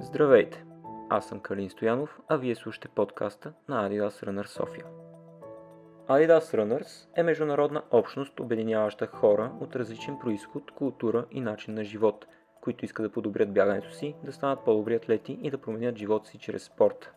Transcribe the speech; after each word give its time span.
Здравейте! 0.00 0.64
Аз 1.08 1.28
съм 1.28 1.40
Калин 1.40 1.70
Стоянов, 1.70 2.20
а 2.28 2.36
вие 2.36 2.54
слушате 2.54 2.88
подкаста 2.88 3.52
на 3.68 3.88
Adidas 3.88 4.26
Runner 4.26 4.46
София. 4.46 4.86
Adidas 6.08 6.38
Runners 6.38 7.08
е 7.16 7.22
международна 7.22 7.82
общност, 7.90 8.40
обединяваща 8.40 9.06
хора 9.06 9.52
от 9.60 9.76
различен 9.76 10.18
происход, 10.18 10.70
култура 10.70 11.26
и 11.30 11.40
начин 11.40 11.74
на 11.74 11.84
живот, 11.84 12.26
които 12.60 12.84
искат 12.84 13.06
да 13.06 13.12
подобрят 13.12 13.54
бягането 13.54 13.90
си, 13.90 14.14
да 14.24 14.32
станат 14.32 14.64
по-добри 14.64 14.94
атлети 14.94 15.38
и 15.42 15.50
да 15.50 15.58
променят 15.58 15.98
живота 15.98 16.28
си 16.28 16.38
чрез 16.38 16.64
спорт. 16.64 17.12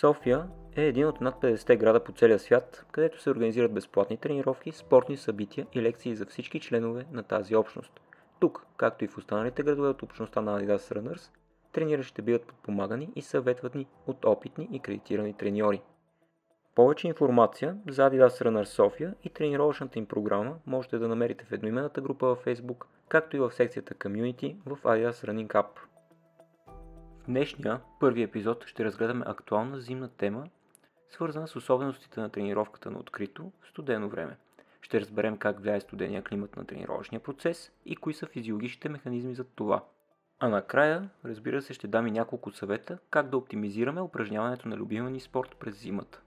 София 0.00 0.46
е 0.76 0.82
един 0.82 1.06
от 1.06 1.20
над 1.20 1.34
50 1.34 1.76
града 1.76 2.04
по 2.04 2.12
целия 2.12 2.38
свят, 2.38 2.86
където 2.92 3.22
се 3.22 3.30
организират 3.30 3.74
безплатни 3.74 4.16
тренировки, 4.16 4.72
спортни 4.72 5.16
събития 5.16 5.66
и 5.72 5.82
лекции 5.82 6.14
за 6.14 6.26
всички 6.26 6.60
членове 6.60 7.06
на 7.12 7.22
тази 7.22 7.56
общност. 7.56 8.00
Тук, 8.40 8.66
както 8.76 9.04
и 9.04 9.08
в 9.08 9.18
останалите 9.18 9.62
градове 9.62 9.88
от 9.88 10.02
общността 10.02 10.40
на 10.40 10.60
Adidas 10.60 10.94
Runners, 10.94 11.30
трениращите 11.72 12.22
биват 12.22 12.46
подпомагани 12.46 13.08
и 13.16 13.22
съветвани 13.22 13.86
от 14.06 14.24
опитни 14.24 14.68
и 14.72 14.80
кредитирани 14.80 15.34
треньори. 15.34 15.82
Повече 16.74 17.08
информация 17.08 17.76
за 17.88 18.10
Adidas 18.10 18.44
Runner 18.44 18.64
София 18.64 19.14
и 19.24 19.30
тренировъчната 19.30 19.98
им 19.98 20.06
програма 20.06 20.56
можете 20.66 20.98
да 20.98 21.08
намерите 21.08 21.44
в 21.44 21.52
едноименната 21.52 22.00
група 22.00 22.26
във 22.26 22.44
Facebook, 22.44 22.84
както 23.08 23.36
и 23.36 23.40
в 23.40 23.52
секцията 23.52 23.94
Community 23.94 24.56
в 24.66 24.78
Adidas 24.82 25.10
Running 25.10 25.46
Cup. 25.46 25.66
В 27.22 27.26
днешния 27.26 27.80
първи 28.00 28.22
епизод 28.22 28.64
ще 28.66 28.84
разгледаме 28.84 29.24
актуална 29.28 29.80
зимна 29.80 30.08
тема, 30.08 30.44
свързана 31.10 31.48
с 31.48 31.56
особеностите 31.56 32.20
на 32.20 32.30
тренировката 32.30 32.90
на 32.90 32.98
открито 32.98 33.52
в 33.62 33.68
студено 33.68 34.08
време. 34.08 34.36
Ще 34.80 35.00
разберем 35.00 35.36
как 35.36 35.60
влияе 35.60 35.80
студения 35.80 36.22
климат 36.22 36.56
на 36.56 36.64
тренировъчния 36.64 37.20
процес 37.20 37.72
и 37.86 37.96
кои 37.96 38.14
са 38.14 38.26
физиологичните 38.26 38.88
механизми 38.88 39.34
за 39.34 39.44
това– 39.44 39.84
а 40.40 40.48
накрая, 40.48 41.08
разбира 41.24 41.62
се, 41.62 41.74
ще 41.74 41.88
дам 41.88 42.06
и 42.06 42.10
няколко 42.10 42.50
съвета 42.50 42.98
как 43.10 43.28
да 43.28 43.36
оптимизираме 43.36 44.00
упражняването 44.00 44.68
на 44.68 44.76
любимия 44.76 45.10
ни 45.10 45.20
спорт 45.20 45.56
през 45.60 45.80
зимата. 45.80 46.20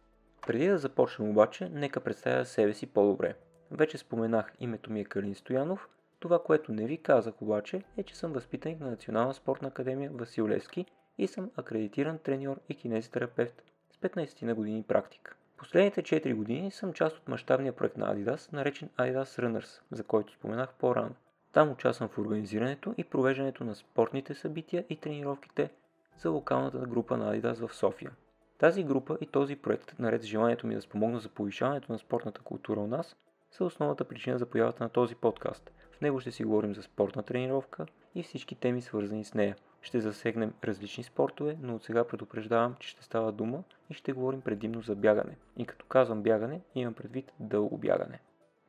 Преди 0.48 0.68
да 0.68 0.78
започнем 0.78 1.30
обаче, 1.30 1.70
нека 1.70 2.00
представя 2.00 2.46
себе 2.46 2.74
си 2.74 2.88
по-добре. 2.88 3.36
Вече 3.72 3.98
споменах 3.98 4.54
името 4.60 4.92
ми 4.92 5.00
е 5.00 5.06
Калин 5.06 5.36
Стоянов. 5.36 5.90
Това, 6.20 6.44
което 6.44 6.72
не 6.72 6.86
ви 6.86 6.98
казах 6.98 7.42
обаче, 7.42 7.84
е, 7.98 8.04
че 8.04 8.16
съм 8.16 8.34
възпитаник 8.34 8.80
на 8.80 8.90
Национална 8.90 9.34
спортна 9.34 9.68
академия 9.68 10.12
Васил 10.14 10.48
Левски 10.48 10.86
и 11.18 11.28
съм 11.28 11.52
акредитиран 11.56 12.20
треньор 12.20 12.60
и 12.70 12.76
кинезитерапевт 12.76 13.64
с 13.92 13.98
15 13.98 14.44
на 14.44 14.56
години 14.56 14.84
практика. 14.84 15.36
Последните 15.58 16.04
4 16.04 16.34
години 16.34 16.72
съм 16.72 16.94
част 16.94 17.18
от 17.18 17.28
мащабния 17.28 17.74
проект 17.74 17.98
на 17.98 18.16
Adidas, 18.16 18.54
наречен 18.54 18.90
Adidas 18.90 19.24
Runners, 19.24 19.82
за 19.92 20.04
който 20.04 20.34
споменах 20.34 20.74
по-рано. 20.74 21.16
Там 21.54 21.72
участвам 21.72 22.10
в 22.10 22.18
организирането 22.18 22.94
и 22.98 23.04
провеждането 23.04 23.64
на 23.64 23.76
спортните 23.76 24.34
събития 24.34 24.86
и 24.90 24.96
тренировките 24.96 25.70
за 26.18 26.30
локалната 26.30 26.78
група 26.78 27.18
на 27.18 27.36
Adidas 27.36 27.68
в 27.68 27.76
София. 27.76 28.12
Тази 28.58 28.84
група 28.84 29.18
и 29.22 29.26
този 29.26 29.56
проект, 29.56 30.00
наред 30.00 30.22
с 30.22 30.26
желанието 30.26 30.68
ми 30.68 30.76
да 30.76 30.82
спомогна 30.82 31.20
за 31.20 31.30
повишаването 31.30 31.92
на 31.92 32.00
спортната 32.00 32.42
култура 32.42 32.80
у 32.80 32.88
нас, 32.88 33.16
са 33.52 33.66
основната 33.66 34.04
причина 34.04 34.38
за 34.38 34.46
появата 34.46 34.84
на 34.84 34.90
този 34.90 35.16
подкаст. 35.16 35.72
В 35.92 36.02
него 36.02 36.20
ще 36.20 36.32
си 36.32 36.44
говорим 36.44 36.76
за 36.76 36.84
спортна 36.84 37.24
тренировка 37.24 37.86
и 38.16 38.24
всички 38.24 38.56
теми 38.56 38.82
свързани 38.82 39.24
с 39.24 39.34
нея. 39.34 39.56
Ще 39.82 40.02
засегнем 40.02 40.54
различни 40.64 41.04
спортове, 41.04 41.58
но 41.62 41.76
от 41.76 41.84
сега 41.84 42.04
предупреждавам, 42.04 42.76
че 42.80 42.90
ще 42.90 43.04
става 43.04 43.32
дума 43.32 43.64
и 43.90 43.94
ще 43.94 44.14
говорим 44.14 44.42
предимно 44.42 44.82
за 44.82 44.96
бягане. 44.96 45.38
И 45.58 45.66
като 45.66 45.86
казвам 45.86 46.24
бягане, 46.24 46.62
имам 46.76 46.94
предвид 46.94 47.32
дълго 47.40 47.78
бягане. 47.78 48.20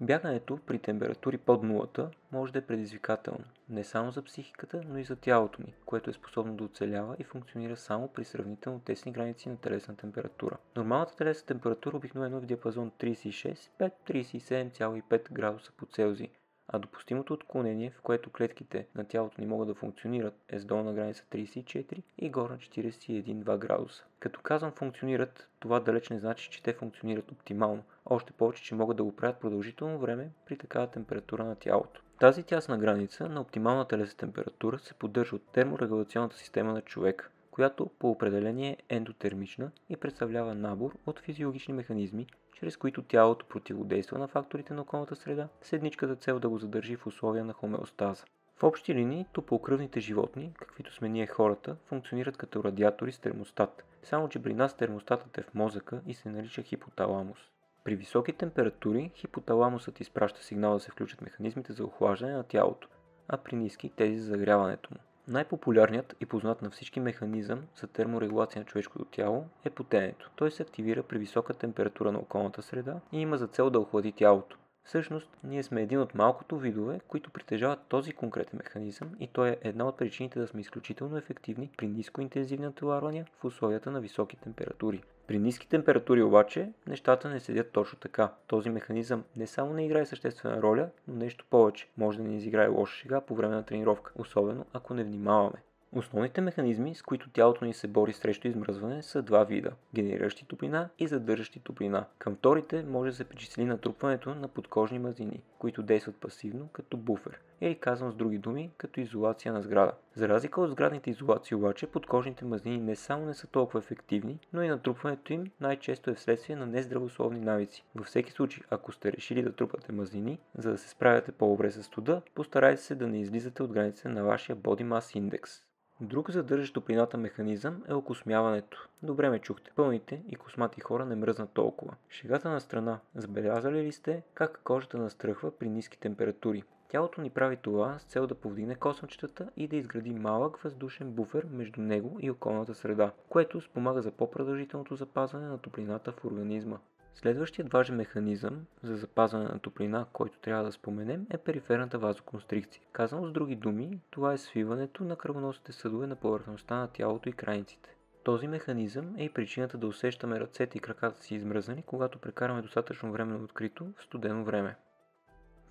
Бягането 0.02 0.58
при 0.66 0.78
температури 0.78 1.38
под 1.38 1.62
нулата 1.62 2.10
може 2.32 2.52
да 2.52 2.58
е 2.58 2.66
предизвикателно 2.66 3.44
не 3.68 3.84
само 3.84 4.10
за 4.10 4.22
психиката, 4.22 4.82
но 4.88 4.98
и 4.98 5.04
за 5.04 5.16
тялото 5.16 5.62
ни, 5.62 5.74
което 5.86 6.10
е 6.10 6.12
способно 6.12 6.54
да 6.54 6.64
оцелява 6.64 7.16
и 7.18 7.24
функционира 7.24 7.76
само 7.76 8.08
при 8.08 8.24
сравнително 8.24 8.80
тесни 8.80 9.12
граници 9.12 9.48
на 9.48 9.56
телесна 9.56 9.96
температура. 9.96 10.56
Нормалната 10.76 11.16
телесна 11.16 11.46
температура 11.46 11.96
обикновено 11.96 12.36
е 12.36 12.40
в 12.40 12.46
диапазон 12.46 12.90
36-37,5 12.90 15.32
градуса 15.32 15.72
по 15.76 15.86
Целзий, 15.86 16.30
а 16.72 16.78
допустимото 16.78 17.34
отклонение, 17.34 17.90
в 17.90 18.00
което 18.00 18.30
клетките 18.30 18.86
на 18.94 19.04
тялото 19.04 19.40
ни 19.40 19.46
могат 19.46 19.68
да 19.68 19.74
функционират, 19.74 20.34
е 20.48 20.58
с 20.58 20.64
долна 20.64 20.92
граница 20.92 21.24
34 21.32 22.02
и 22.18 22.30
горна 22.30 22.56
41-2 22.56 23.58
градуса. 23.58 24.04
Като 24.20 24.40
казвам 24.40 24.72
функционират, 24.72 25.48
това 25.60 25.80
далеч 25.80 26.08
не 26.08 26.18
значи, 26.18 26.50
че 26.50 26.62
те 26.62 26.72
функционират 26.72 27.32
оптимално, 27.32 27.82
още 28.06 28.32
повече, 28.32 28.62
че 28.62 28.74
могат 28.74 28.96
да 28.96 29.04
го 29.04 29.16
правят 29.16 29.40
продължително 29.40 29.98
време 29.98 30.30
при 30.46 30.58
такава 30.58 30.86
температура 30.86 31.44
на 31.44 31.56
тялото. 31.56 32.02
Тази 32.20 32.42
тясна 32.42 32.78
граница 32.78 33.28
на 33.28 33.40
оптимална 33.40 33.88
телесна 33.88 34.16
температура 34.16 34.78
се 34.78 34.94
поддържа 34.94 35.36
от 35.36 35.42
терморегулационната 35.52 36.36
система 36.36 36.72
на 36.72 36.82
човека, 36.82 37.30
която 37.50 37.90
по 37.98 38.10
определение 38.10 38.76
е 38.88 38.96
ендотермична 38.96 39.70
и 39.88 39.96
представлява 39.96 40.54
набор 40.54 40.96
от 41.06 41.20
физиологични 41.20 41.74
механизми, 41.74 42.26
чрез 42.52 42.76
които 42.76 43.02
тялото 43.02 43.46
противодейства 43.46 44.18
на 44.18 44.28
факторите 44.28 44.74
на 44.74 44.82
околната 44.82 45.16
среда 45.16 45.48
с 45.62 45.72
едничката 45.72 46.16
цел 46.16 46.38
да 46.38 46.48
го 46.48 46.58
задържи 46.58 46.96
в 46.96 47.06
условия 47.06 47.44
на 47.44 47.52
хомеостаза. 47.52 48.24
В 48.56 48.62
общи 48.62 48.94
линии, 48.94 49.26
топлокръвните 49.32 50.00
животни, 50.00 50.52
каквито 50.58 50.94
сме 50.94 51.08
ние 51.08 51.26
хората, 51.26 51.76
функционират 51.86 52.36
като 52.36 52.64
радиатори 52.64 53.12
с 53.12 53.18
термостат, 53.18 53.84
само 54.02 54.28
че 54.28 54.42
при 54.42 54.54
нас 54.54 54.76
термостатът 54.76 55.38
е 55.38 55.42
в 55.42 55.54
мозъка 55.54 56.00
и 56.06 56.14
се 56.14 56.28
нарича 56.28 56.62
хипоталамус. 56.62 57.38
При 57.84 57.96
високи 57.96 58.32
температури 58.32 59.10
хипоталамусът 59.14 60.00
изпраща 60.00 60.42
сигнал 60.42 60.74
да 60.74 60.80
се 60.80 60.90
включат 60.90 61.22
механизмите 61.22 61.72
за 61.72 61.84
охлаждане 61.84 62.32
на 62.32 62.44
тялото, 62.44 62.88
а 63.28 63.36
при 63.36 63.56
ниски 63.56 63.90
тези 63.96 64.18
за 64.18 64.26
загряването 64.26 64.88
му. 64.94 65.00
Най-популярният 65.28 66.16
и 66.20 66.26
познат 66.26 66.62
на 66.62 66.70
всички 66.70 67.00
механизъм 67.00 67.62
за 67.76 67.86
терморегулация 67.86 68.60
на 68.60 68.66
човешкото 68.66 69.04
тяло 69.04 69.44
е 69.64 69.70
потенето. 69.70 70.30
Той 70.36 70.50
се 70.50 70.62
активира 70.62 71.02
при 71.02 71.18
висока 71.18 71.54
температура 71.54 72.12
на 72.12 72.18
околната 72.18 72.62
среда 72.62 73.00
и 73.12 73.20
има 73.20 73.38
за 73.38 73.46
цел 73.46 73.70
да 73.70 73.80
охлади 73.80 74.12
тялото. 74.12 74.56
Всъщност, 74.84 75.28
ние 75.44 75.62
сме 75.62 75.82
един 75.82 76.00
от 76.00 76.14
малкото 76.14 76.58
видове, 76.58 77.00
които 77.08 77.30
притежават 77.30 77.86
този 77.88 78.12
конкретен 78.12 78.58
механизъм 78.64 79.10
и 79.20 79.26
той 79.26 79.48
е 79.48 79.58
една 79.62 79.84
от 79.84 79.96
причините 79.96 80.40
да 80.40 80.46
сме 80.46 80.60
изключително 80.60 81.16
ефективни 81.16 81.70
при 81.76 81.88
нискоинтензивни 81.88 82.66
натоварвания 82.66 83.26
в 83.40 83.44
условията 83.44 83.90
на 83.90 84.00
високи 84.00 84.36
температури. 84.36 85.02
При 85.26 85.38
ниски 85.38 85.68
температури 85.68 86.22
обаче 86.22 86.72
нещата 86.86 87.28
не 87.28 87.40
седят 87.40 87.70
точно 87.72 87.98
така. 87.98 88.32
Този 88.46 88.70
механизъм 88.70 89.24
не 89.36 89.46
само 89.46 89.72
не 89.72 89.86
играе 89.86 90.06
съществена 90.06 90.62
роля, 90.62 90.88
но 91.08 91.14
нещо 91.14 91.44
повече. 91.50 91.88
Може 91.98 92.18
да 92.18 92.24
ни 92.24 92.36
изиграе 92.36 92.68
лоша 92.68 92.96
шега 92.96 93.20
по 93.20 93.34
време 93.34 93.54
на 93.54 93.64
тренировка, 93.64 94.12
особено 94.16 94.66
ако 94.72 94.94
не 94.94 95.04
внимаваме. 95.04 95.62
Основните 95.96 96.40
механизми, 96.40 96.94
с 96.94 97.02
които 97.02 97.30
тялото 97.30 97.64
ни 97.64 97.74
се 97.74 97.88
бори 97.88 98.12
срещу 98.12 98.48
измръзване, 98.48 99.02
са 99.02 99.22
два 99.22 99.44
вида– 99.44 99.72
генериращи 99.94 100.46
топлина 100.46 100.88
и 100.98 101.06
задържащи 101.06 101.60
топлина. 101.60 102.04
Към 102.18 102.36
вторите 102.36 102.82
може 102.82 103.10
да 103.10 103.16
се 103.16 103.24
причисли 103.24 103.64
натрупването 103.64 104.34
на 104.34 104.48
подкожни 104.48 104.98
мазнини, 104.98 105.42
които 105.58 105.82
действат 105.82 106.16
пасивно 106.16 106.68
като 106.72 106.96
буфер, 106.96 107.40
или 107.62 107.74
казвам 107.74 108.12
с 108.12 108.14
други 108.14 108.38
думи, 108.38 108.70
като 108.76 109.00
изолация 109.00 109.52
на 109.52 109.62
сграда. 109.62 109.92
За 110.14 110.28
разлика 110.28 110.60
от 110.60 110.70
сградните 110.70 111.10
изолации 111.10 111.54
обаче, 111.54 111.86
подкожните 111.86 112.44
мазнини 112.44 112.78
не 112.78 112.96
само 112.96 113.26
не 113.26 113.34
са 113.34 113.46
толкова 113.46 113.78
ефективни, 113.78 114.38
но 114.52 114.62
и 114.62 114.68
натрупването 114.68 115.32
им 115.32 115.44
най-често 115.60 116.10
е 116.10 116.14
вследствие 116.14 116.56
на 116.56 116.66
нездравословни 116.66 117.40
навици. 117.40 117.84
Във 117.94 118.06
всеки 118.06 118.32
случай, 118.32 118.62
ако 118.70 118.92
сте 118.92 119.12
решили 119.12 119.42
да 119.42 119.52
трупате 119.52 119.92
мазнини, 119.92 120.38
за 120.58 120.70
да 120.70 120.78
се 120.78 120.88
справяте 120.88 121.32
по-добре 121.32 121.70
с 121.70 121.82
студа, 121.82 122.22
постарайте 122.34 122.82
се 122.82 122.94
да 122.94 123.06
не 123.06 123.20
излизате 123.20 123.62
от 123.62 123.72
границите 123.72 124.08
на 124.08 124.24
вашия 124.24 124.56
Body 124.56 124.84
Mass 124.84 125.20
Index. 125.20 125.62
Друг 126.00 126.30
задържащ 126.30 126.74
топлината 126.74 127.18
механизъм 127.18 127.82
е 127.88 127.94
окосмяването. 127.94 128.88
Добре 129.02 129.30
ме 129.30 129.38
чухте. 129.38 129.70
Пълните 129.76 130.22
и 130.28 130.36
космати 130.36 130.80
хора 130.80 131.06
не 131.06 131.16
мръзнат 131.16 131.50
толкова. 131.50 131.94
Шегата 132.08 132.50
на 132.50 132.60
страна. 132.60 132.98
Забелязали 133.14 133.82
ли 133.82 133.92
сте 133.92 134.22
как 134.34 134.60
кожата 134.64 134.98
настръхва 134.98 135.58
при 135.58 135.68
ниски 135.68 136.00
температури? 136.00 136.62
Тялото 136.92 137.20
ни 137.20 137.30
прави 137.30 137.56
това 137.56 137.98
с 137.98 138.04
цел 138.04 138.26
да 138.26 138.34
повдигне 138.34 138.74
косъмчетата 138.74 139.50
и 139.56 139.68
да 139.68 139.76
изгради 139.76 140.10
малък 140.10 140.56
въздушен 140.56 141.10
буфер 141.10 141.46
между 141.50 141.80
него 141.80 142.16
и 142.20 142.30
околната 142.30 142.74
среда, 142.74 143.12
което 143.28 143.60
спомага 143.60 144.02
за 144.02 144.10
по-продължителното 144.10 144.96
запазване 144.96 145.46
на 145.46 145.58
топлината 145.58 146.12
в 146.12 146.24
организма. 146.24 146.78
Следващият 147.14 147.72
важен 147.72 147.96
механизъм 147.96 148.66
за 148.82 148.96
запазване 148.96 149.44
на 149.44 149.58
топлина, 149.58 150.06
който 150.12 150.38
трябва 150.38 150.64
да 150.64 150.72
споменем, 150.72 151.26
е 151.30 151.38
периферната 151.38 151.98
вазоконстрикция. 151.98 152.82
Казано 152.92 153.26
с 153.26 153.32
други 153.32 153.56
думи, 153.56 154.00
това 154.10 154.32
е 154.32 154.38
свиването 154.38 155.04
на 155.04 155.16
кръвоносните 155.16 155.72
съдове 155.72 156.06
на 156.06 156.16
повърхността 156.16 156.76
на 156.76 156.88
тялото 156.88 157.28
и 157.28 157.32
крайниците. 157.32 157.96
Този 158.24 158.48
механизъм 158.48 159.14
е 159.18 159.24
и 159.24 159.32
причината 159.32 159.78
да 159.78 159.86
усещаме 159.86 160.40
ръцете 160.40 160.78
и 160.78 160.80
краката 160.80 161.22
си 161.22 161.34
измръзнани, 161.34 161.82
когато 161.82 162.18
прекараме 162.18 162.62
достатъчно 162.62 163.12
време 163.12 163.32
на 163.32 163.44
открито 163.44 163.86
в 163.96 164.04
студено 164.04 164.44
време. 164.44 164.76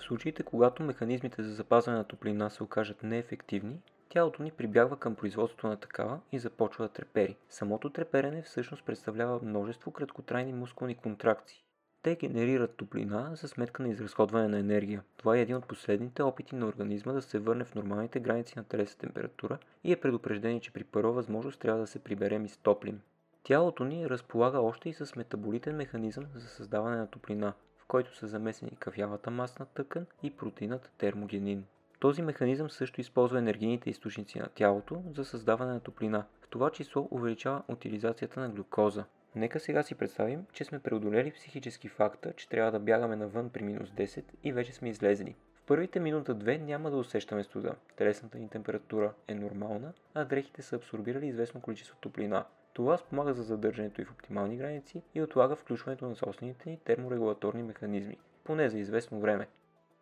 В 0.01 0.03
случаите, 0.03 0.43
когато 0.43 0.83
механизмите 0.83 1.43
за 1.43 1.53
запазване 1.53 1.97
на 1.97 2.03
топлина 2.03 2.49
се 2.49 2.63
окажат 2.63 3.03
неефективни, 3.03 3.81
тялото 4.09 4.43
ни 4.43 4.51
прибягва 4.51 4.99
към 4.99 5.15
производството 5.15 5.67
на 5.67 5.77
такава 5.77 6.19
и 6.31 6.39
започва 6.39 6.85
да 6.85 6.93
трепери. 6.93 7.37
Самото 7.49 7.89
треперене 7.89 8.41
всъщност 8.41 8.85
представлява 8.85 9.39
множество 9.43 9.91
краткотрайни 9.91 10.53
мускулни 10.53 10.95
контракции. 10.95 11.63
те 12.03 12.15
генерират 12.15 12.75
топлина 12.75 13.31
за 13.35 13.47
сметка 13.47 13.83
на 13.83 13.89
изразходване 13.89 14.47
на 14.47 14.59
енергия. 14.59 15.03
Това 15.17 15.37
е 15.37 15.41
един 15.41 15.55
от 15.55 15.67
последните 15.67 16.23
опити 16.23 16.55
на 16.55 16.65
организма 16.65 17.13
да 17.13 17.21
се 17.21 17.39
върне 17.39 17.63
в 17.63 17.75
нормалните 17.75 18.19
граници 18.19 18.53
на 18.57 18.63
телесна 18.63 18.99
температура 18.99 19.57
и 19.83 19.91
е 19.91 19.99
предупреждение, 19.99 20.59
че 20.59 20.73
при 20.73 20.83
първа 20.83 21.11
възможност 21.11 21.59
трябва 21.59 21.79
да 21.81 21.87
се 21.87 22.03
приберем 22.03 22.45
и 22.45 22.49
стоплим. 22.49 23.01
Тялото 23.43 23.83
ни 23.83 24.09
разполага 24.09 24.59
още 24.59 24.89
и 24.89 24.93
с 24.93 25.15
метаболитен 25.15 25.75
механизъм 25.75 26.25
за 26.35 26.47
създаване 26.47 26.97
на 26.97 27.07
топлина, 27.07 27.53
който 27.91 28.15
са 28.15 28.27
замесени 28.27 28.71
кафявата 28.79 29.31
масна 29.31 29.65
тъкан 29.65 30.05
и 30.23 30.31
протеинът 30.31 30.91
термогенин. 30.97 31.65
Този 31.99 32.21
механизъм 32.21 32.69
също 32.69 33.01
използва 33.01 33.39
енергийните 33.39 33.89
източници 33.89 34.39
на 34.39 34.47
тялото 34.47 35.03
за 35.15 35.25
създаване 35.25 35.73
на 35.73 35.79
топлина, 35.79 36.25
в 36.41 36.47
това 36.47 36.69
число 36.69 37.07
увеличава 37.11 37.63
утилизацията 37.67 38.39
на 38.39 38.49
глюкоза. 38.49 39.05
Нека 39.35 39.59
сега 39.59 39.83
си 39.83 39.95
представим, 39.95 40.45
че 40.53 40.63
сме 40.63 40.79
преодолели 40.79 41.31
психически 41.31 41.87
факта, 41.87 42.33
че 42.33 42.49
трябва 42.49 42.71
да 42.71 42.79
бягаме 42.79 43.15
навън 43.15 43.49
при 43.49 43.63
минус 43.63 43.89
10 43.89 44.23
и 44.43 44.53
вече 44.53 44.73
сме 44.73 44.89
излезли. 44.89 45.35
В 45.55 45.61
първите 45.61 45.99
минута-две 45.99 46.57
няма 46.57 46.91
да 46.91 46.97
усещаме 46.97 47.43
студа. 47.43 47.75
Телесната 47.95 48.37
ни 48.37 48.49
температура 48.49 49.13
е 49.27 49.35
нормална, 49.35 49.93
а 50.13 50.25
дрехите 50.25 50.61
са 50.61 50.75
абсорбирали 50.75 51.27
известно 51.27 51.61
количество 51.61 51.97
топлина. 52.01 52.45
Това 52.73 52.97
спомага 52.97 53.33
за 53.33 53.43
задържането 53.43 54.01
и 54.01 54.05
в 54.05 54.11
оптимални 54.11 54.57
граници 54.57 55.01
и 55.15 55.21
отлага 55.21 55.55
включването 55.55 56.05
на 56.05 56.15
собствените 56.15 56.69
ни 56.69 56.77
терморегулаторни 56.77 57.63
механизми, 57.63 58.17
поне 58.43 58.69
за 58.69 58.79
известно 58.79 59.19
време. 59.19 59.47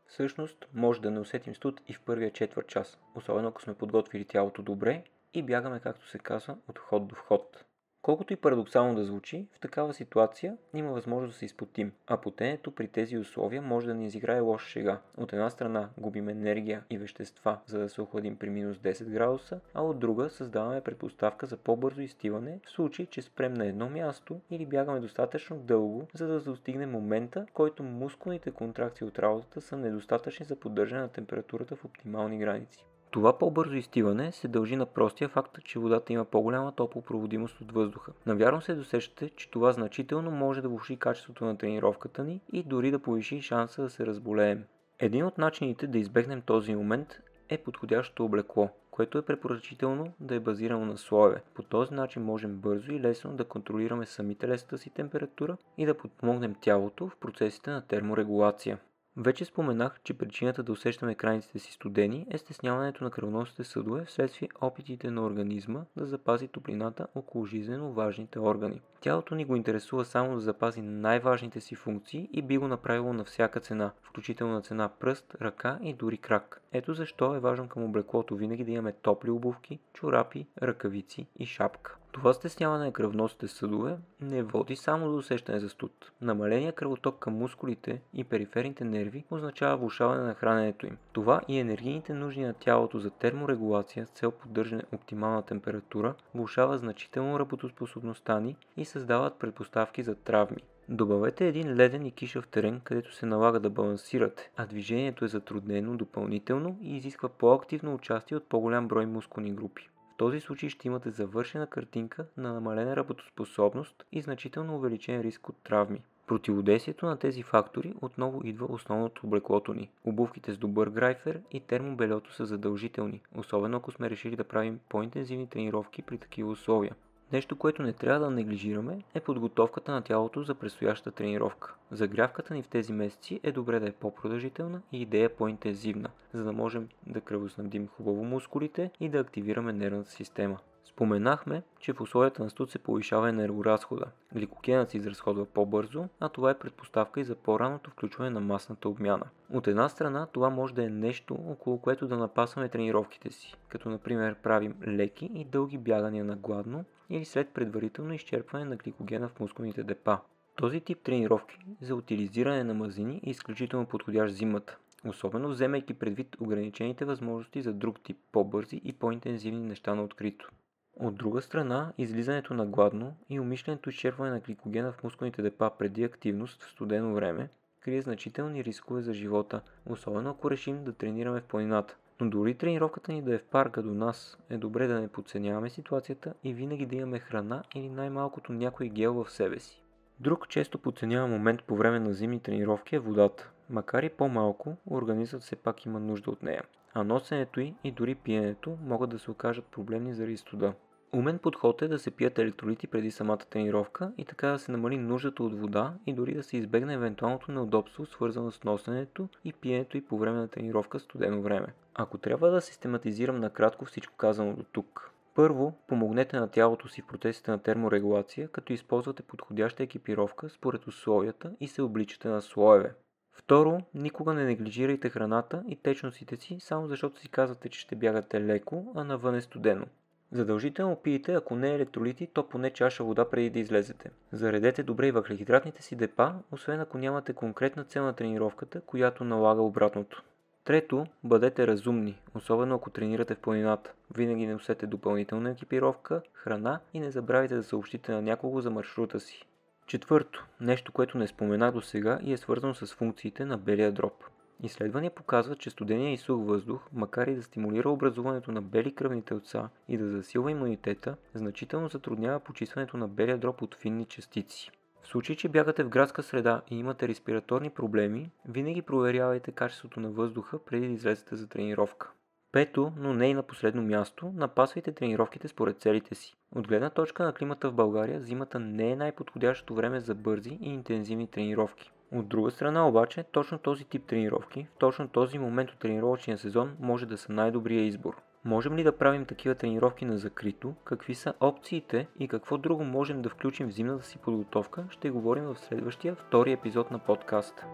Всъщност, 0.07 0.65
може 0.73 1.01
да 1.01 1.11
не 1.11 1.19
усетим 1.19 1.55
студ 1.55 1.81
и 1.87 1.93
в 1.93 2.01
първия 2.01 2.31
четвърт 2.31 2.67
час, 2.67 2.97
особено 3.15 3.47
ако 3.47 3.61
сме 3.61 3.73
подготвили 3.73 4.25
тялото 4.25 4.61
добре 4.61 5.03
и 5.33 5.43
бягаме, 5.43 5.79
както 5.79 6.09
се 6.09 6.19
казва, 6.19 6.57
от 6.67 6.79
вход 6.79 7.07
до 7.07 7.15
вход. 7.15 7.65
Колкото 8.01 8.33
и 8.33 8.35
парадоксално 8.35 8.95
да 8.95 9.03
звучи, 9.03 9.47
в 9.53 9.59
такава 9.59 9.93
ситуация 9.93 10.57
има 10.73 10.91
възможност 10.91 11.33
да 11.33 11.37
се 11.37 11.45
изпотим, 11.45 11.91
а 12.07 12.17
потенето 12.17 12.71
при 12.71 12.87
тези 12.87 13.17
условия 13.17 13.61
може 13.61 13.87
да 13.87 13.93
ни 13.93 14.05
изиграе 14.05 14.39
лоша 14.39 14.69
шега. 14.69 14.99
От 15.17 15.33
една 15.33 15.49
страна 15.49 15.89
губим 15.97 16.29
енергия 16.29 16.83
и 16.89 16.97
вещества, 16.97 17.57
за 17.65 17.79
да 17.79 17.89
се 17.89 18.01
охладим 18.01 18.35
при 18.35 18.49
минус 18.49 18.77
10 18.77 19.09
градуса, 19.09 19.59
а 19.73 19.83
от 19.83 19.99
друга 19.99 20.29
създаваме 20.29 20.81
предпоставка 20.81 21.45
за 21.45 21.57
по-бързо 21.57 22.01
изтиване 22.01 22.59
в 22.65 22.69
случай, 22.69 23.05
че 23.05 23.21
спрем 23.21 23.53
на 23.53 23.65
едно 23.65 23.89
място 23.89 24.41
или 24.49 24.65
бягаме 24.65 24.99
достатъчно 24.99 25.57
дълго, 25.57 26.07
за 26.13 26.27
да 26.27 26.41
достигне 26.41 26.85
момента, 26.85 27.45
в 27.49 27.53
който 27.53 27.83
мускулните 27.83 28.51
контракции 28.51 29.07
от 29.07 29.19
работата 29.19 29.61
са 29.61 29.77
недостатъчни 29.77 30.45
за 30.45 30.55
поддържане 30.55 31.01
на 31.01 31.09
температурата 31.09 31.75
в 31.75 31.85
оптимални 31.85 32.37
граници. 32.37 32.85
Това 33.11 33.37
по-бързо 33.37 33.75
изтиване 33.75 34.31
се 34.31 34.47
дължи 34.47 34.75
на 34.75 34.85
простия 34.85 35.29
факт, 35.29 35.57
че 35.63 35.79
водата 35.79 36.13
има 36.13 36.25
по-голяма 36.25 36.71
топлопроводимост 36.71 37.61
от 37.61 37.71
въздуха. 37.71 38.11
Навярно 38.25 38.61
се 38.61 38.75
досещате, 38.75 39.29
че 39.29 39.51
това 39.51 39.71
значително 39.71 40.31
може 40.31 40.61
да 40.61 40.69
влуши 40.69 40.97
качеството 40.97 41.45
на 41.45 41.57
тренировката 41.57 42.23
ни 42.23 42.41
и 42.53 42.63
дори 42.63 42.91
да 42.91 42.99
повиши 42.99 43.41
шанса 43.41 43.81
да 43.81 43.89
се 43.89 44.05
разболеем. 44.05 44.63
Един 44.99 45.25
от 45.25 45.37
начините 45.37 45.87
да 45.87 45.97
избегнем 45.97 46.41
този 46.41 46.75
момент 46.75 47.19
е 47.49 47.57
подходящото 47.57 48.25
облекло, 48.25 48.69
което 48.91 49.17
е 49.17 49.21
препоръчително 49.21 50.13
да 50.19 50.35
е 50.35 50.39
базирано 50.39 50.85
на 50.85 50.97
слоеве. 50.97 51.41
По 51.53 51.63
този 51.63 51.93
начин 51.93 52.23
можем 52.23 52.55
бързо 52.55 52.91
и 52.91 52.99
лесно 52.99 53.31
да 53.31 53.45
контролираме 53.45 54.05
сами 54.05 54.35
телесната 54.35 54.77
си 54.77 54.89
температура 54.89 55.57
и 55.77 55.85
да 55.85 55.97
подпомогнем 55.97 56.55
тялото 56.61 57.07
в 57.07 57.17
процесите 57.17 57.71
на 57.71 57.81
терморегулация. 57.81 58.77
Вече 59.21 59.45
споменах, 59.45 59.99
че 60.03 60.13
причината 60.13 60.63
да 60.63 60.71
усещаме 60.71 61.15
крайниците 61.15 61.59
си 61.59 61.73
студени 61.73 62.25
е 62.29 62.37
стесняването 62.37 63.03
на 63.03 63.11
кръвоносните 63.11 63.63
съдове 63.63 64.05
вследствие 64.05 64.49
опитите 64.61 65.11
на 65.11 65.25
организма 65.25 65.81
да 65.97 66.05
запази 66.05 66.47
топлината 66.47 67.07
около 67.15 67.45
жизнено 67.45 67.91
важните 67.91 68.39
органи. 68.39 68.81
Тялото 69.01 69.35
ни 69.35 69.45
го 69.45 69.55
интересува 69.55 70.05
само 70.05 70.33
да 70.33 70.39
запази 70.39 70.81
най-важните 70.81 71.61
си 71.61 71.75
функции 71.75 72.29
и 72.33 72.41
би 72.41 72.57
го 72.57 72.67
направило 72.67 73.13
на 73.13 73.23
всяка 73.23 73.59
цена, 73.59 73.91
включително 74.01 74.53
на 74.53 74.61
цена 74.61 74.89
пръст, 74.99 75.35
ръка 75.41 75.79
и 75.83 75.93
дори 75.93 76.17
крак. 76.17 76.61
Ето 76.73 76.93
защо 76.93 77.35
е 77.35 77.39
важно 77.39 77.67
към 77.67 77.83
облеклото 77.83 78.35
винаги 78.35 78.63
да 78.63 78.71
имаме 78.71 78.91
топли 78.91 79.29
обувки, 79.29 79.79
чорапи, 79.93 80.47
ръкавици 80.61 81.27
и 81.39 81.45
шапка. 81.45 81.97
Това 82.11 82.33
стесняване 82.33 82.85
на 82.85 82.93
кръвносните 82.93 83.47
съдове 83.47 83.97
не 84.21 84.43
води 84.43 84.75
само 84.75 85.11
до 85.11 85.17
усещане 85.17 85.59
за 85.59 85.69
студ. 85.69 86.11
Намаления 86.21 86.73
кръвоток 86.73 87.19
към 87.19 87.37
мускулите 87.37 88.01
и 88.13 88.23
периферните 88.23 88.83
нерви 88.83 89.25
означава 89.31 89.77
влушаване 89.77 90.23
на 90.23 90.33
храненето 90.33 90.85
им. 90.85 90.97
Това 91.11 91.41
и 91.47 91.59
енергийните 91.59 92.13
нужди 92.13 92.41
на 92.41 92.53
тялото 92.53 92.99
за 92.99 93.09
терморегулация 93.09 94.05
с 94.05 94.09
цел 94.09 94.31
поддържане 94.31 94.83
оптимална 94.91 95.41
температура 95.41 96.13
влушава 96.35 96.77
значително 96.77 97.39
работоспособността 97.39 98.39
ни 98.39 98.55
и 98.77 98.85
създават 98.85 99.39
предпоставки 99.39 100.03
за 100.03 100.15
травми. 100.15 100.63
Добавете 100.89 101.47
един 101.47 101.75
леден 101.75 102.05
и 102.05 102.11
кишав 102.11 102.47
терен, 102.47 102.81
където 102.83 103.15
се 103.15 103.25
налага 103.25 103.59
да 103.59 103.69
балансирате, 103.69 104.51
а 104.57 104.65
движението 104.65 105.25
е 105.25 105.27
затруднено 105.27 105.97
допълнително 105.97 106.77
и 106.81 106.97
изисква 106.97 107.29
по-активно 107.29 107.93
участие 107.93 108.37
от 108.37 108.49
по-голям 108.49 108.87
брой 108.87 109.05
мускулни 109.05 109.53
групи 109.53 109.89
този 110.19 110.39
случай 110.39 110.69
ще 110.69 110.87
имате 110.87 111.09
завършена 111.09 111.67
картинка 111.67 112.25
на 112.37 112.53
намалена 112.53 112.95
работоспособност 112.95 114.05
и 114.11 114.21
значително 114.21 114.75
увеличен 114.75 115.21
риск 115.21 115.49
от 115.49 115.55
травми. 115.63 116.01
Противодействието 116.27 117.05
на 117.05 117.17
тези 117.17 117.43
фактори 117.43 117.93
отново 118.01 118.41
идва 118.43 118.65
основното 118.69 119.27
облеклото 119.27 119.73
ни. 119.73 119.89
Обувките 120.05 120.53
с 120.53 120.57
добър 120.57 120.89
грайфер 120.89 121.41
и 121.51 121.59
термобелето 121.59 122.33
са 122.33 122.45
задължителни, 122.45 123.21
особено 123.35 123.77
ако 123.77 123.91
сме 123.91 124.09
решили 124.09 124.35
да 124.35 124.43
правим 124.43 124.79
по-интензивни 124.89 125.49
тренировки 125.49 126.01
при 126.01 126.17
такива 126.17 126.51
условия. 126.51 126.95
Нещо, 127.33 127.55
което 127.55 127.81
не 127.81 127.93
трябва 127.93 128.19
да 128.19 128.31
неглижираме 128.31 129.03
е 129.13 129.19
подготовката 129.19 129.91
на 129.91 130.01
тялото 130.01 130.43
за 130.43 130.55
предстоящата 130.55 131.11
тренировка. 131.11 131.75
Загрявката 131.91 132.53
ни 132.53 132.63
в 132.63 132.67
тези 132.67 132.93
месеци 132.93 133.39
е 133.43 133.51
добре 133.51 133.79
да 133.79 133.87
е 133.87 133.91
по-продължителна 133.91 134.81
и 134.91 135.01
идея 135.01 135.35
по-интензивна, 135.35 136.09
за 136.33 136.43
да 136.43 136.51
можем 136.51 136.87
да 137.07 137.21
кръвоснабдим 137.21 137.87
хубаво 137.87 138.23
мускулите 138.23 138.91
и 138.99 139.09
да 139.09 139.19
активираме 139.19 139.73
нервната 139.73 140.11
система. 140.11 140.57
Споменахме, 140.83 141.63
че 141.79 141.93
в 141.93 142.01
условията 142.01 142.43
на 142.43 142.49
студ 142.49 142.71
се 142.71 142.79
повишава 142.79 143.29
енергоразхода. 143.29 144.05
Гликогенът 144.33 144.89
се 144.89 144.97
изразходва 144.97 145.45
по-бързо, 145.45 146.07
а 146.19 146.29
това 146.29 146.51
е 146.51 146.59
предпоставка 146.59 147.19
и 147.19 147.23
за 147.23 147.35
по-раното 147.35 147.91
включване 147.91 148.29
на 148.29 148.39
масната 148.39 148.89
обмяна. 148.89 149.25
От 149.53 149.67
една 149.67 149.89
страна, 149.89 150.27
това 150.33 150.49
може 150.49 150.73
да 150.73 150.83
е 150.83 150.89
нещо, 150.89 151.37
около 151.47 151.77
което 151.77 152.07
да 152.07 152.17
напасваме 152.17 152.69
тренировките 152.69 153.31
си, 153.31 153.55
като 153.67 153.89
например 153.89 154.35
правим 154.35 154.75
леки 154.87 155.31
и 155.33 155.45
дълги 155.45 155.77
бягания 155.77 156.25
на 156.25 156.35
гладно 156.35 156.85
или 157.09 157.25
след 157.25 157.49
предварително 157.49 158.13
изчерпване 158.13 158.65
на 158.65 158.75
гликогена 158.75 159.29
в 159.29 159.39
мускулните 159.39 159.83
депа. 159.83 160.19
Този 160.55 160.81
тип 160.81 161.01
тренировки 161.03 161.57
за 161.81 161.95
утилизиране 161.95 162.63
на 162.63 162.73
мазини 162.73 163.21
е 163.23 163.29
изключително 163.29 163.85
подходящ 163.85 164.35
зимата, 164.35 164.77
особено 165.05 165.49
вземайки 165.49 165.93
предвид 165.93 166.35
ограничените 166.39 167.05
възможности 167.05 167.61
за 167.61 167.73
друг 167.73 168.03
тип 168.03 168.17
по-бързи 168.31 168.81
и 168.83 168.93
по-интензивни 168.93 169.61
неща 169.63 169.95
на 169.95 170.03
открито. 170.03 170.51
От 170.99 171.15
друга 171.15 171.41
страна, 171.41 171.93
излизането 171.97 172.53
на 172.53 172.65
гладно 172.65 173.15
и 173.29 173.39
умишленото 173.39 173.89
изчерпване 173.89 174.31
на 174.31 174.39
гликогена 174.39 174.91
в 174.91 175.03
мускулните 175.03 175.41
депа 175.41 175.71
преди 175.77 176.03
активност 176.03 176.63
в 176.63 176.69
студено 176.69 177.13
време 177.13 177.49
крие 177.81 178.01
значителни 178.01 178.63
рискове 178.63 179.01
за 179.01 179.13
живота, 179.13 179.61
особено 179.85 180.29
ако 180.29 180.51
решим 180.51 180.83
да 180.83 180.93
тренираме 180.93 181.39
в 181.39 181.43
планината. 181.43 181.97
Но 182.21 182.29
дори 182.29 182.55
тренировката 182.55 183.11
ни 183.11 183.21
да 183.21 183.35
е 183.35 183.37
в 183.37 183.43
парка 183.43 183.83
до 183.83 183.93
нас, 183.93 184.37
е 184.49 184.57
добре 184.57 184.87
да 184.87 185.01
не 185.01 185.07
подценяваме 185.07 185.69
ситуацията 185.69 186.33
и 186.43 186.53
винаги 186.53 186.85
да 186.85 186.95
имаме 186.95 187.19
храна 187.19 187.63
или 187.75 187.89
най-малкото 187.89 188.53
някой 188.53 188.89
гел 188.89 189.13
в 189.13 189.31
себе 189.31 189.59
си. 189.59 189.83
Друг 190.19 190.47
често 190.47 190.77
подценява 190.77 191.27
момент 191.27 191.63
по 191.63 191.75
време 191.75 191.99
на 191.99 192.13
зимни 192.13 192.39
тренировки 192.39 192.95
е 192.95 192.99
водата. 192.99 193.49
Макар 193.69 194.03
и 194.03 194.09
по-малко, 194.09 194.77
организмът 194.91 195.41
все 195.41 195.55
пак 195.55 195.85
има 195.85 195.99
нужда 195.99 196.31
от 196.31 196.43
нея. 196.43 196.63
А 196.93 197.03
носенето 197.03 197.59
й 197.59 197.73
и 197.83 197.91
дори 197.91 198.15
пиенето 198.15 198.77
могат 198.83 199.09
да 199.09 199.19
се 199.19 199.31
окажат 199.31 199.65
проблемни 199.65 200.13
заради 200.13 200.37
студа. 200.37 200.73
Умен 201.13 201.39
подход 201.39 201.81
е 201.81 201.87
да 201.87 201.99
се 201.99 202.11
пият 202.11 202.39
електролити 202.39 202.87
преди 202.87 203.11
самата 203.11 203.37
тренировка 203.37 204.11
и 204.17 204.25
така 204.25 204.47
да 204.47 204.59
се 204.59 204.71
намали 204.71 204.97
нуждата 204.97 205.43
от 205.43 205.59
вода 205.59 205.93
и 206.07 206.13
дори 206.13 206.33
да 206.33 206.43
се 206.43 206.57
избегне 206.57 206.93
евентуалното 206.93 207.51
неудобство, 207.51 208.05
свързано 208.05 208.51
с 208.51 208.63
носенето 208.63 209.29
и 209.45 209.53
пиенето 209.53 209.97
и 209.97 210.05
по 210.05 210.17
време 210.17 210.37
на 210.37 210.47
тренировка 210.47 210.99
студено 210.99 211.41
време. 211.41 211.67
Ако 211.93 212.17
трябва 212.17 212.49
да 212.49 212.61
систематизирам 212.61 213.39
накратко 213.39 213.85
всичко 213.85 214.13
казано 214.17 214.53
до 214.53 214.63
тук. 214.63 215.11
Първо, 215.35 215.73
помогнете 215.87 216.39
на 216.39 216.47
тялото 216.47 216.87
си 216.87 217.01
в 217.01 217.07
процесите 217.07 217.51
на 217.51 217.59
терморегулация, 217.59 218.47
като 218.47 218.73
използвате 218.73 219.23
подходяща 219.23 219.83
екипировка 219.83 220.49
според 220.49 220.87
условията 220.87 221.51
и 221.59 221.67
се 221.67 221.81
обличате 221.81 222.27
на 222.27 222.41
слоеве. 222.41 222.93
Второ, 223.33 223.81
никога 223.93 224.33
не 224.33 224.45
неглижирайте 224.45 225.09
храната 225.09 225.63
и 225.67 225.75
течностите 225.75 226.35
си, 226.35 226.57
само 226.59 226.87
защото 226.87 227.19
си 227.19 227.29
казвате, 227.29 227.69
че 227.69 227.79
ще 227.79 227.95
бягате 227.95 228.41
леко, 228.41 228.93
а 228.95 229.03
навън 229.03 229.35
е 229.35 229.41
студено. 229.41 229.85
Задължително 230.31 230.95
пийте, 230.95 231.33
ако 231.33 231.55
не 231.55 231.75
електролити, 231.75 232.27
то 232.27 232.49
поне 232.49 232.69
чаша 232.69 233.03
вода 233.03 233.29
преди 233.29 233.49
да 233.49 233.59
излезете. 233.59 234.11
Заредете 234.31 234.83
добре 234.83 235.07
и 235.07 235.11
въглехидратните 235.11 235.83
си 235.83 235.95
депа, 235.95 236.33
освен 236.51 236.79
ако 236.79 236.97
нямате 236.97 237.33
конкретна 237.33 237.83
цел 237.83 238.03
на 238.03 238.13
тренировката, 238.13 238.81
която 238.81 239.23
налага 239.23 239.61
обратното. 239.61 240.23
Трето, 240.63 241.05
бъдете 241.23 241.67
разумни, 241.67 242.21
особено 242.35 242.75
ако 242.75 242.89
тренирате 242.89 243.35
в 243.35 243.39
планината. 243.39 243.93
Винаги 244.15 244.47
носете 244.47 244.87
допълнителна 244.87 245.51
екипировка, 245.51 246.21
храна 246.33 246.79
и 246.93 246.99
не 246.99 247.11
забравяйте 247.11 247.55
да 247.55 247.63
съобщите 247.63 248.11
на 248.11 248.21
някого 248.21 248.61
за 248.61 248.69
маршрута 248.69 249.19
си. 249.19 249.45
Четвърто, 249.87 250.47
нещо, 250.61 250.91
което 250.91 251.17
не 251.17 251.27
споменах 251.27 251.73
до 251.73 251.81
сега 251.81 252.19
и 252.23 252.33
е 252.33 252.37
свързано 252.37 252.73
с 252.73 252.93
функциите 252.93 253.45
на 253.45 253.57
белия 253.57 253.91
дроб. 253.91 254.23
Изследвания 254.63 255.11
показват, 255.11 255.59
че 255.59 255.69
студения 255.69 256.13
и 256.13 256.17
сух 256.17 256.45
въздух, 256.45 256.87
макар 256.93 257.27
и 257.27 257.35
да 257.35 257.43
стимулира 257.43 257.89
образуването 257.89 258.51
на 258.51 258.61
бели 258.61 258.95
кръвни 258.95 259.21
телца 259.21 259.69
и 259.87 259.97
да 259.97 260.09
засилва 260.09 260.51
имунитета, 260.51 261.15
значително 261.33 261.89
затруднява 261.89 262.39
почистването 262.39 262.97
на 262.97 263.07
белия 263.07 263.37
дроб 263.37 263.61
от 263.61 263.75
финни 263.75 264.05
частици. 264.05 264.71
В 265.01 265.07
случай, 265.07 265.35
че 265.35 265.49
бягате 265.49 265.83
в 265.83 265.89
градска 265.89 266.23
среда 266.23 266.61
и 266.71 266.79
имате 266.79 267.07
респираторни 267.07 267.69
проблеми, 267.69 268.31
винаги 268.47 268.81
проверявайте 268.81 269.51
качеството 269.51 269.99
на 269.99 270.09
въздуха 270.09 270.59
преди 270.65 270.87
да 270.87 270.93
излезете 270.93 271.35
за 271.35 271.47
тренировка. 271.47 272.11
Пето, 272.51 272.93
но 272.97 273.13
не 273.13 273.27
и 273.27 273.33
на 273.33 273.43
последно 273.43 273.81
място, 273.81 274.31
напасвайте 274.35 274.91
тренировките 274.91 275.47
според 275.47 275.79
целите 275.79 276.15
си. 276.15 276.35
От 276.55 276.67
гледна 276.67 276.89
точка 276.89 277.23
на 277.23 277.33
климата 277.33 277.69
в 277.69 277.73
България, 277.73 278.21
зимата 278.21 278.59
не 278.59 278.91
е 278.91 278.95
най-подходящото 278.95 279.75
време 279.75 279.99
за 279.99 280.15
бързи 280.15 280.57
и 280.61 280.73
интензивни 280.73 281.27
тренировки. 281.27 281.91
От 282.11 282.27
друга 282.27 282.51
страна 282.51 282.87
обаче, 282.87 283.23
точно 283.23 283.57
този 283.57 283.85
тип 283.85 284.05
тренировки, 284.07 284.67
в 284.75 284.77
точно 284.79 285.07
този 285.07 285.39
момент 285.39 285.71
от 285.71 285.79
тренировъчния 285.79 286.37
сезон 286.37 286.75
може 286.79 287.05
да 287.05 287.17
са 287.17 287.33
най-добрия 287.33 287.83
избор. 287.83 288.21
Можем 288.45 288.75
ли 288.75 288.83
да 288.83 288.97
правим 288.97 289.25
такива 289.25 289.55
тренировки 289.55 290.05
на 290.05 290.17
закрито? 290.17 290.73
Какви 290.83 291.15
са 291.15 291.33
опциите 291.39 292.07
и 292.19 292.27
какво 292.27 292.57
друго 292.57 292.83
можем 292.83 293.21
да 293.21 293.29
включим 293.29 293.69
в 293.69 293.73
зимната 293.73 294.03
си 294.03 294.17
подготовка? 294.17 294.85
Ще 294.89 295.09
говорим 295.09 295.43
в 295.43 295.59
следващия 295.59 296.15
втори 296.15 296.51
епизод 296.51 296.91
на 296.91 296.99
подкаста. 296.99 297.65